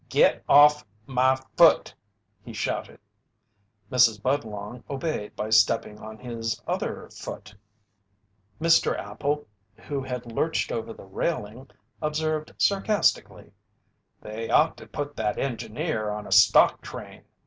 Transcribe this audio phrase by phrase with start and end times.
[0.09, 1.93] "Get off my foot!"
[2.43, 2.97] he shouted.
[3.91, 4.19] Mrs.
[4.19, 7.53] Budlong obeyed by stepping on his other foot.
[8.59, 8.97] Mr.
[8.97, 9.45] Appel,
[9.75, 11.69] who had lurched over the railing,
[12.01, 13.51] observed sarcastically:
[14.19, 17.25] "They ought to put that engineer on a stock train."